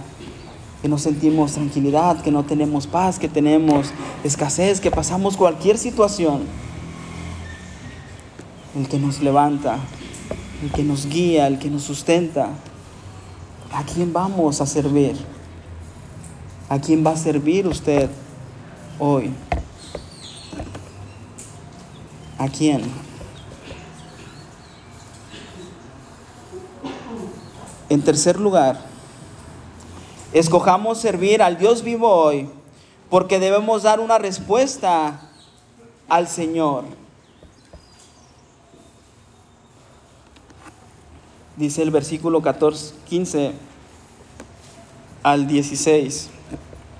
[0.82, 3.92] que no sentimos tranquilidad, que no tenemos paz, que tenemos
[4.24, 6.42] escasez, que pasamos cualquier situación,
[8.76, 9.78] el que nos levanta,
[10.62, 12.50] el que nos guía, el que nos sustenta.
[13.72, 15.16] ¿A quién vamos a servir?
[16.68, 18.10] ¿A quién va a servir usted
[18.98, 19.32] hoy?
[22.38, 22.82] ¿A quién?
[27.88, 28.80] En tercer lugar,
[30.32, 32.48] escojamos servir al Dios vivo hoy
[33.10, 35.20] porque debemos dar una respuesta
[36.08, 36.99] al Señor.
[41.60, 43.52] Dice el versículo 14, 15
[45.22, 46.30] al 16,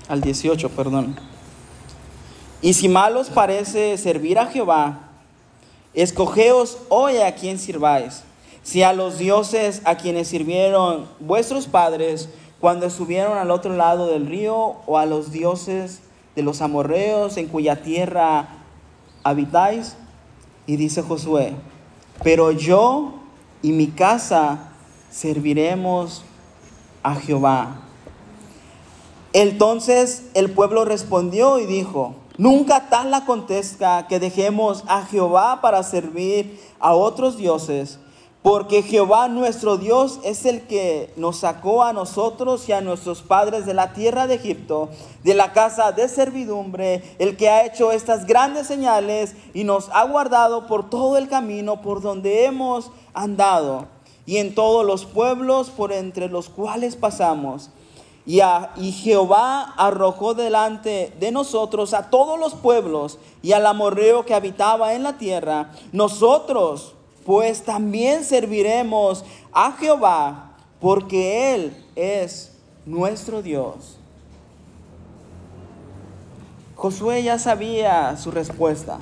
[0.07, 1.15] al 18, perdón.
[2.61, 5.09] Y si mal os parece servir a Jehová,
[5.95, 8.21] escogeos hoy a quien sirváis.
[8.61, 14.27] Si a los dioses a quienes sirvieron vuestros padres cuando estuvieron al otro lado del
[14.27, 16.01] río, o a los dioses
[16.35, 18.47] de los amorreos en cuya tierra
[19.23, 19.95] habitáis.
[20.67, 21.55] Y dice Josué,
[22.23, 23.20] pero yo
[23.61, 24.71] y mi casa
[25.09, 26.23] serviremos
[27.03, 27.81] a Jehová.
[29.33, 36.59] Entonces el pueblo respondió y dijo, nunca tal acontezca que dejemos a Jehová para servir
[36.79, 37.99] a otros dioses,
[38.41, 43.67] porque Jehová nuestro Dios es el que nos sacó a nosotros y a nuestros padres
[43.67, 44.89] de la tierra de Egipto,
[45.23, 50.03] de la casa de servidumbre, el que ha hecho estas grandes señales y nos ha
[50.05, 53.85] guardado por todo el camino por donde hemos andado
[54.25, 57.69] y en todos los pueblos por entre los cuales pasamos.
[58.25, 58.39] Y,
[58.77, 64.93] y, Jehová arrojó delante de nosotros a todos los pueblos y al amorreo que habitaba
[64.93, 65.71] en la tierra.
[65.91, 66.93] Nosotros
[67.25, 72.53] pues también serviremos a Jehová, porque Él es
[72.85, 73.97] nuestro Dios.
[76.81, 78.97] Josué ya sabía su respuesta.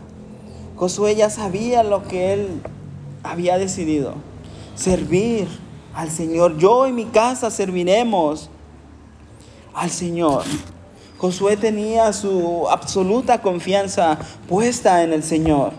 [0.76, 2.62] Josué ya sabía lo que él
[3.24, 4.16] había decidido.
[4.76, 5.48] Servir
[5.94, 6.58] al Señor.
[6.58, 8.50] Yo y mi casa serviremos
[9.74, 10.44] al Señor.
[11.18, 15.72] Josué tenía su absoluta confianza puesta en el Señor.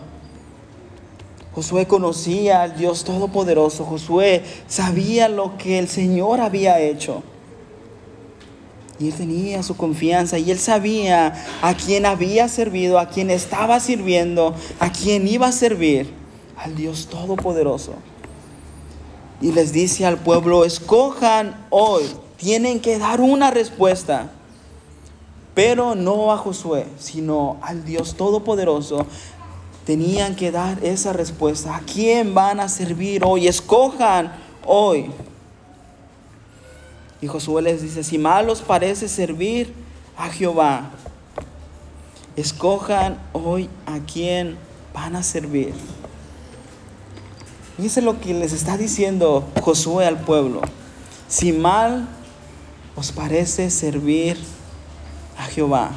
[1.53, 3.83] Josué conocía al Dios Todopoderoso.
[3.83, 7.23] Josué sabía lo que el Señor había hecho.
[8.99, 13.79] Y él tenía su confianza y él sabía a quién había servido, a quién estaba
[13.79, 16.13] sirviendo, a quién iba a servir,
[16.55, 17.93] al Dios Todopoderoso.
[19.41, 22.03] Y les dice al pueblo, escojan hoy,
[22.37, 24.29] tienen que dar una respuesta,
[25.55, 29.07] pero no a Josué, sino al Dios Todopoderoso,
[29.85, 31.75] tenían que dar esa respuesta.
[31.75, 33.47] ¿A quién van a servir hoy?
[33.47, 34.33] Escojan
[34.65, 35.11] hoy.
[37.21, 39.73] Y Josué les dice, si mal os parece servir
[40.17, 40.89] a Jehová,
[42.35, 44.57] escojan hoy a quién
[44.93, 45.73] van a servir.
[47.75, 50.61] Fíjense lo que les está diciendo Josué al pueblo.
[51.27, 52.07] Si mal
[52.95, 54.37] os parece servir
[55.37, 55.91] a Jehová,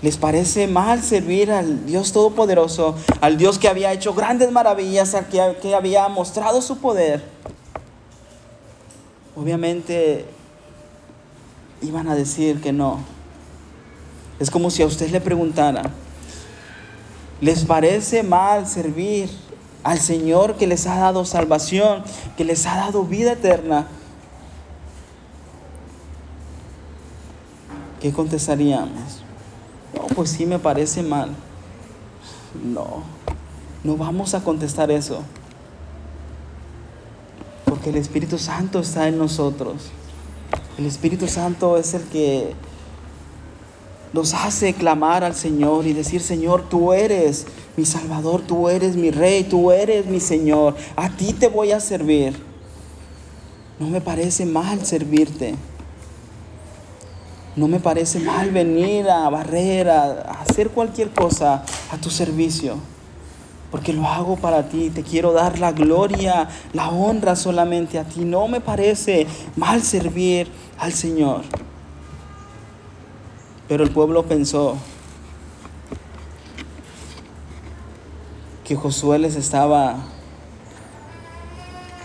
[0.00, 5.26] ¿Les parece mal servir al Dios Todopoderoso, al Dios que había hecho grandes maravillas, al
[5.26, 7.24] que, había mostrado su poder?
[9.34, 10.24] Obviamente
[11.82, 13.00] iban a decir que no.
[14.38, 15.82] Es como si a usted le preguntara,
[17.40, 19.28] ¿les parece mal servir
[19.82, 22.04] al Señor que les ha dado salvación,
[22.36, 23.88] que les ha dado vida eterna?
[28.00, 29.27] ¿Qué contestaríamos?
[30.18, 31.30] Pues sí me parece mal.
[32.64, 33.04] No,
[33.84, 35.22] no vamos a contestar eso.
[37.64, 39.76] Porque el Espíritu Santo está en nosotros.
[40.76, 42.52] El Espíritu Santo es el que
[44.12, 47.46] nos hace clamar al Señor y decir, Señor, tú eres
[47.76, 50.74] mi Salvador, tú eres mi Rey, tú eres mi Señor.
[50.96, 52.36] A ti te voy a servir.
[53.78, 55.54] No me parece mal servirte.
[57.58, 62.76] No me parece mal venir a barrer, a, hacer cualquier cosa a tu servicio.
[63.72, 64.90] Porque lo hago para ti.
[64.90, 68.20] Te quiero dar la gloria, la honra solamente a ti.
[68.20, 70.48] No me parece mal servir
[70.78, 71.42] al Señor.
[73.66, 74.76] Pero el pueblo pensó
[78.64, 79.96] que Josué les estaba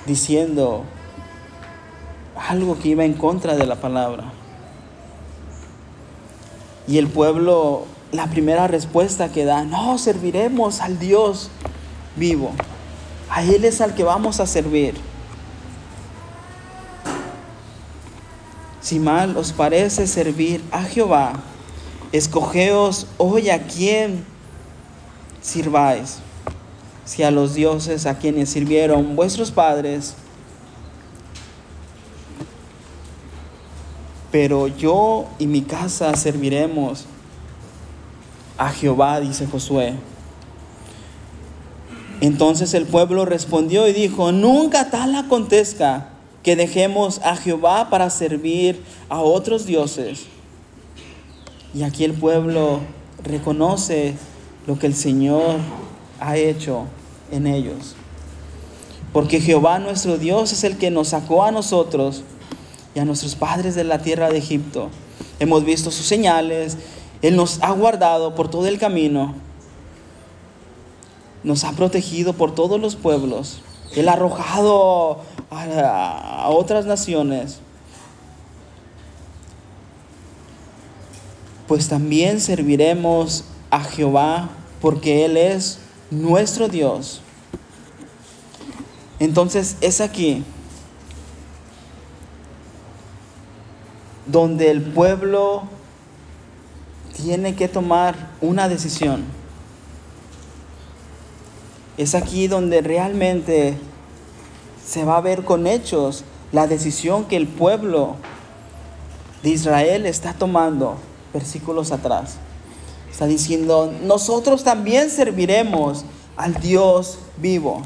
[0.07, 0.83] diciendo
[2.49, 4.33] algo que iba en contra de la palabra.
[6.87, 11.49] Y el pueblo, la primera respuesta que da, no, serviremos al Dios
[12.15, 12.51] vivo.
[13.29, 14.95] A Él es al que vamos a servir.
[18.81, 21.33] Si mal os parece servir a Jehová,
[22.11, 24.25] escogeos hoy a quién
[25.41, 26.19] sirváis.
[27.05, 30.15] Si a los dioses a quienes sirvieron vuestros padres,
[34.33, 37.05] pero yo y mi casa serviremos
[38.57, 39.93] a Jehová, dice Josué.
[42.19, 46.09] Entonces el pueblo respondió y dijo, nunca tal acontezca
[46.41, 50.25] que dejemos a Jehová para servir a otros dioses.
[51.75, 52.79] Y aquí el pueblo
[53.23, 54.15] reconoce
[54.65, 55.57] lo que el Señor
[56.19, 56.85] ha hecho
[57.31, 57.93] en ellos.
[59.13, 62.23] Porque Jehová nuestro Dios es el que nos sacó a nosotros
[62.95, 64.89] y a nuestros padres de la tierra de Egipto.
[65.39, 66.77] Hemos visto sus señales,
[67.21, 69.33] Él nos ha guardado por todo el camino,
[71.43, 73.61] nos ha protegido por todos los pueblos,
[73.95, 77.59] Él ha arrojado a, a otras naciones.
[81.67, 84.49] Pues también serviremos a Jehová
[84.81, 85.79] porque Él es
[86.11, 87.21] nuestro Dios.
[89.19, 90.43] Entonces es aquí
[94.25, 95.63] donde el pueblo
[97.15, 99.23] tiene que tomar una decisión.
[101.97, 103.77] Es aquí donde realmente
[104.85, 108.15] se va a ver con hechos la decisión que el pueblo
[109.43, 110.97] de Israel está tomando
[111.33, 112.35] versículos atrás.
[113.11, 116.05] Está diciendo, nosotros también serviremos
[116.35, 117.83] al Dios vivo.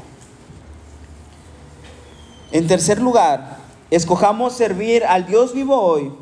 [2.50, 3.58] En tercer lugar,
[3.90, 6.12] escojamos servir al Dios vivo hoy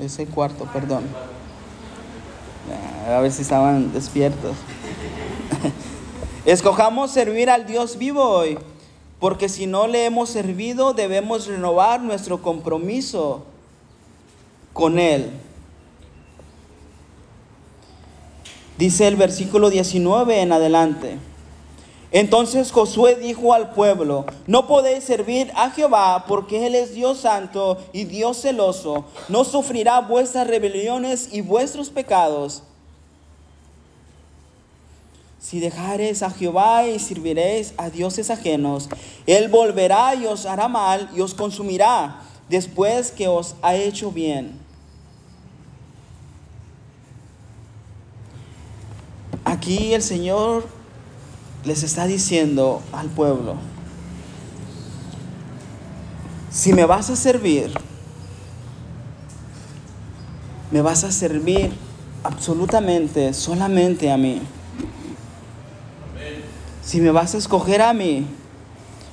[0.00, 1.04] ese cuarto, perdón.
[3.08, 4.56] A ver si estaban despiertos.
[6.44, 8.58] Escojamos servir al Dios vivo hoy,
[9.18, 13.44] porque si no le hemos servido, debemos renovar nuestro compromiso
[14.72, 15.30] con Él.
[18.78, 21.18] Dice el versículo 19 en adelante.
[22.12, 27.78] Entonces Josué dijo al pueblo, no podéis servir a Jehová porque Él es Dios santo
[27.92, 32.64] y Dios celoso, no sufrirá vuestras rebeliones y vuestros pecados.
[35.38, 38.88] Si dejareis a Jehová y serviréis a dioses ajenos,
[39.26, 44.58] Él volverá y os hará mal y os consumirá después que os ha hecho bien.
[49.44, 50.79] Aquí el Señor
[51.64, 53.56] les está diciendo al pueblo,
[56.50, 57.72] si me vas a servir,
[60.70, 61.72] me vas a servir
[62.24, 64.40] absolutamente solamente a mí.
[66.82, 68.26] Si me vas a escoger a mí,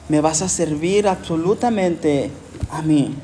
[0.10, 2.32] me vas a servir absolutamente
[2.72, 3.16] a mí.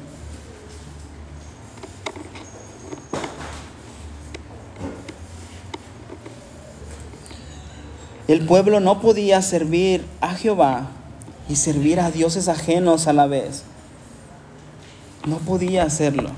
[8.27, 10.87] El pueblo no podía servir a Jehová
[11.49, 13.63] y servir a dioses ajenos a la vez.
[15.27, 16.31] No podía hacerlo.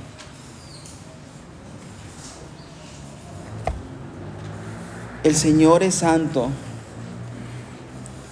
[5.24, 6.50] El Señor es santo.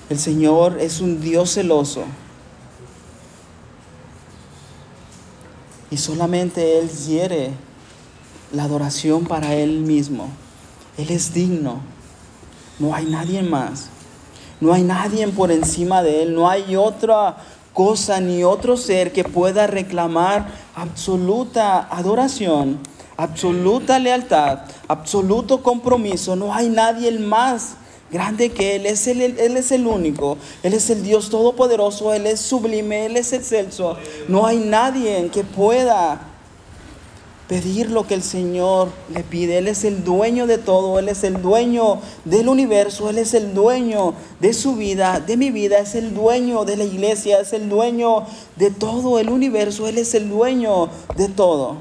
[0.09, 2.05] El Señor es un Dios celoso.
[5.91, 7.51] Y solamente Él quiere
[8.51, 10.29] la adoración para Él mismo.
[10.97, 11.92] Él es digno.
[12.83, 13.87] No hay nadie más.
[14.59, 16.35] No hay nadie por encima de Él.
[16.35, 17.37] No hay otra
[17.73, 22.77] cosa ni otro ser que pueda reclamar absoluta adoración,
[23.15, 24.59] absoluta lealtad,
[24.89, 26.35] absoluto compromiso.
[26.35, 27.75] No hay nadie más
[28.11, 28.85] grande que Él.
[28.85, 30.37] Es él, él es el único.
[30.61, 32.13] Él es el Dios todopoderoso.
[32.13, 33.05] Él es sublime.
[33.05, 33.95] Él es excelso.
[34.27, 36.32] No hay nadie que pueda
[37.53, 39.59] pedir lo que el Señor le pide.
[39.59, 43.53] Él es el dueño de todo, Él es el dueño del universo, Él es el
[43.53, 47.69] dueño de su vida, de mi vida, es el dueño de la iglesia, es el
[47.69, 48.25] dueño
[48.55, 51.75] de todo el universo, Él es el dueño de todo.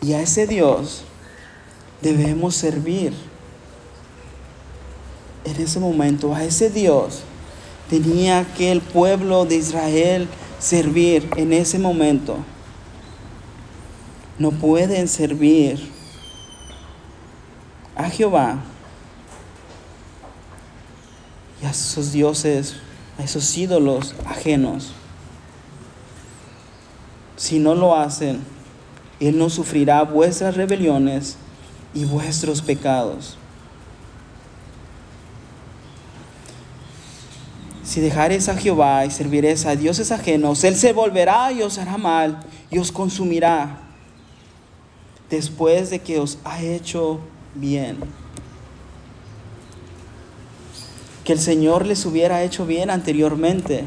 [0.00, 1.04] Y a ese Dios
[2.00, 3.12] debemos servir.
[5.44, 7.20] En ese momento, a ese Dios
[7.90, 10.26] tenía que el pueblo de Israel
[10.62, 12.38] servir en ese momento.
[14.38, 15.90] No pueden servir
[17.96, 18.58] a Jehová
[21.60, 22.76] y a esos dioses,
[23.18, 24.92] a esos ídolos ajenos.
[27.36, 28.40] Si no lo hacen,
[29.18, 31.36] Él no sufrirá vuestras rebeliones
[31.92, 33.36] y vuestros pecados.
[37.92, 41.98] Si dejares a Jehová y serviréis a dioses ajenos, Él se volverá y os hará
[41.98, 42.40] mal
[42.70, 43.80] y os consumirá
[45.28, 47.20] después de que os ha hecho
[47.54, 47.98] bien.
[51.22, 53.84] Que el Señor les hubiera hecho bien anteriormente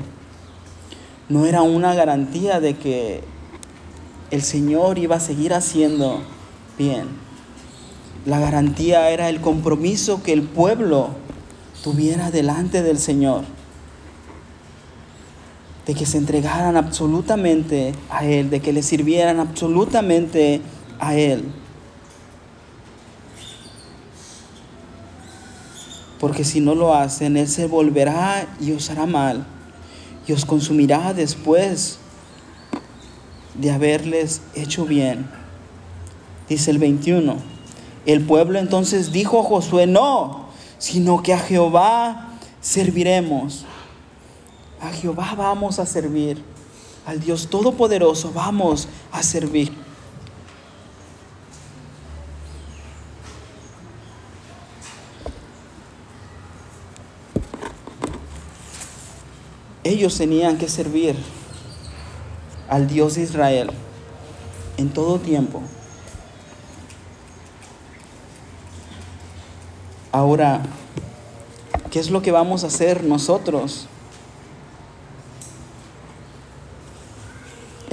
[1.28, 3.24] no era una garantía de que
[4.30, 6.22] el Señor iba a seguir haciendo
[6.78, 7.08] bien.
[8.28, 11.10] La garantía era el compromiso que el pueblo
[11.84, 13.55] tuviera delante del Señor
[15.86, 20.61] de que se entregaran absolutamente a Él, de que le sirvieran absolutamente
[20.99, 21.45] a Él.
[26.19, 29.45] Porque si no lo hacen, Él se volverá y os hará mal
[30.27, 31.99] y os consumirá después
[33.53, 35.27] de haberles hecho bien.
[36.49, 37.36] Dice el 21.
[38.05, 42.29] El pueblo entonces dijo a Josué, no, sino que a Jehová
[42.61, 43.65] serviremos.
[44.86, 46.43] A Jehová vamos a servir.
[47.07, 49.73] Al Dios Todopoderoso vamos a servir.
[59.83, 61.15] Ellos tenían que servir
[62.69, 63.71] al Dios de Israel
[64.77, 65.63] en todo tiempo.
[70.11, 70.61] Ahora,
[71.89, 73.88] ¿qué es lo que vamos a hacer nosotros?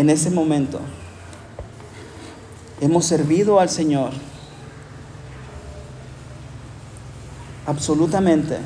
[0.02, 0.80] En ese momento
[2.80, 4.10] hemos servido al Señor
[7.66, 8.58] absolutamente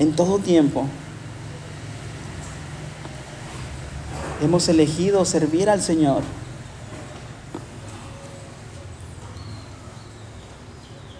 [0.00, 0.86] en todo tiempo.
[4.42, 6.24] Hemos elegido servir al Señor.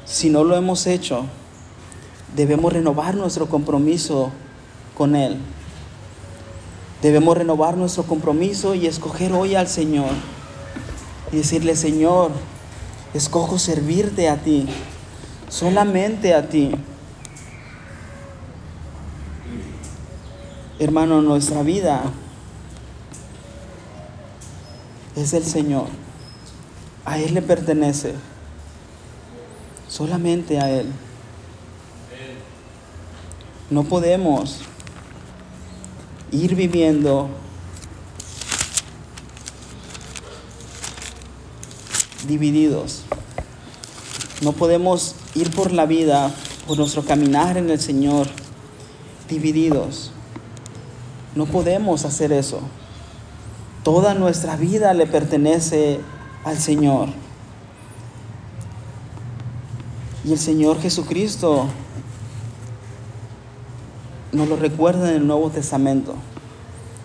[0.06, 1.26] Si no lo hemos hecho,
[2.34, 4.32] debemos renovar nuestro compromiso
[4.96, 5.38] con Él.
[7.03, 10.11] Debemos renovar nuestro compromiso y escoger hoy al Señor.
[11.32, 12.32] Y decirle, Señor,
[13.14, 14.66] escojo servirte a ti,
[15.48, 16.72] solamente a ti.
[20.78, 22.03] Hermano, nuestra vida
[25.16, 25.86] es del Señor.
[27.05, 28.14] A Él le pertenece.
[29.88, 30.86] Solamente a Él.
[33.70, 34.61] No podemos
[36.32, 37.28] ir viviendo
[42.26, 43.02] divididos.
[44.42, 46.32] No podemos ir por la vida,
[46.66, 48.28] por nuestro caminar en el Señor,
[49.28, 50.12] divididos.
[51.34, 52.60] No podemos hacer eso.
[53.82, 56.00] Toda nuestra vida le pertenece
[56.44, 57.08] al Señor.
[60.24, 61.66] Y el Señor Jesucristo
[64.32, 66.14] nos lo recuerda en el Nuevo Testamento.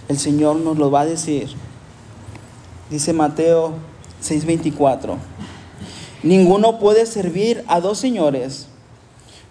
[0.07, 1.49] El Señor nos lo va a decir.
[2.89, 3.73] Dice Mateo
[4.21, 5.17] 6:24.
[6.21, 8.67] Ninguno puede servir a dos señores,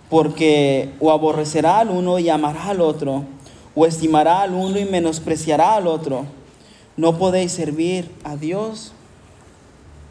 [0.08, 3.24] porque o aborrecerá al uno y amará al otro,
[3.74, 6.26] o estimará al uno y menospreciará al otro.
[6.96, 8.92] No podéis servir a Dios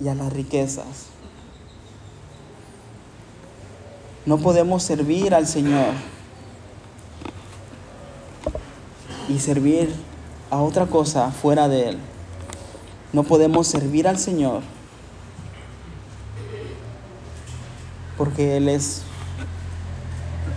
[0.03, 1.07] y a las riquezas.
[4.25, 6.12] No podemos servir al Señor
[9.29, 9.93] y servir
[10.49, 11.97] a otra cosa fuera de Él.
[13.11, 14.61] No podemos servir al Señor
[18.17, 19.01] porque Él es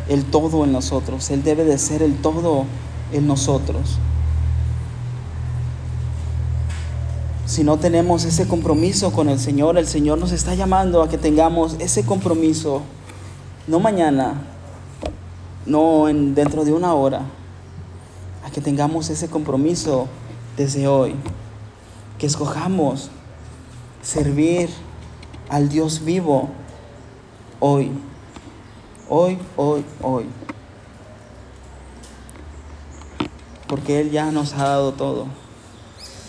[0.09, 1.31] el todo en nosotros.
[1.31, 2.65] Él debe de ser el todo
[3.13, 3.99] en nosotros.
[7.47, 11.17] Si no tenemos ese compromiso con el Señor, el Señor nos está llamando a que
[11.17, 12.83] tengamos ese compromiso,
[13.67, 14.43] no mañana,
[15.65, 17.23] no en, dentro de una hora,
[18.57, 20.09] que tengamos ese compromiso
[20.57, 21.15] desde hoy,
[22.19, 23.11] que escojamos
[24.01, 24.71] servir
[25.51, 26.49] al Dios vivo
[27.61, 27.91] hoy,
[29.11, 30.25] hoy, hoy, hoy.
[33.69, 35.27] Porque Él ya nos ha dado todo.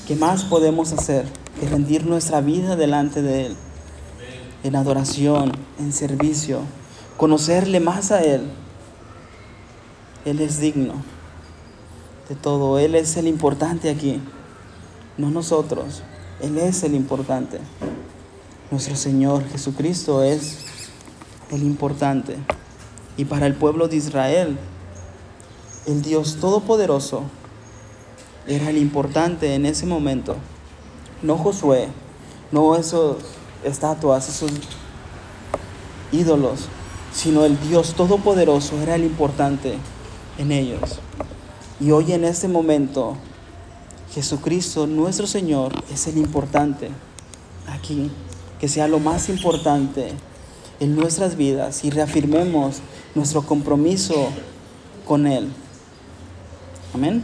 [0.05, 1.25] ¿Qué más podemos hacer
[1.61, 3.55] que rendir nuestra vida delante de Él?
[4.65, 6.59] En adoración, en servicio,
[7.15, 8.51] conocerle más a Él.
[10.25, 11.15] Él es digno
[12.29, 12.79] de todo.
[12.79, 14.21] Él es el importante aquí,
[15.17, 16.03] no nosotros.
[16.41, 17.59] Él es el importante.
[18.69, 20.59] Nuestro Señor Jesucristo es
[21.51, 22.37] el importante.
[23.15, 24.57] Y para el pueblo de Israel,
[25.85, 27.23] el Dios Todopoderoso
[28.45, 30.35] era el importante en ese momento.
[31.21, 31.87] No Josué,
[32.51, 33.17] no esos
[33.63, 34.51] estatuas, esos
[36.11, 36.67] ídolos,
[37.13, 39.77] sino el Dios Todopoderoso era el importante
[40.37, 40.99] en ellos.
[41.79, 43.15] Y hoy en este momento,
[44.13, 46.89] Jesucristo, nuestro Señor, es el importante
[47.67, 48.09] aquí,
[48.59, 50.11] que sea lo más importante
[50.79, 52.77] en nuestras vidas y reafirmemos
[53.13, 54.29] nuestro compromiso
[55.05, 55.49] con Él.
[56.93, 57.23] Amén.